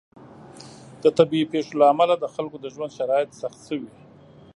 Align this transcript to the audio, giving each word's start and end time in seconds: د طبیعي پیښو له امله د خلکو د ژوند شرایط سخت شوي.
د 1.03 1.05
طبیعي 1.17 1.45
پیښو 1.53 1.73
له 1.79 1.85
امله 1.93 2.13
د 2.19 2.25
خلکو 2.35 2.57
د 2.61 2.65
ژوند 2.73 2.91
شرایط 2.97 3.31
سخت 3.41 3.59
شوي. 3.67 3.91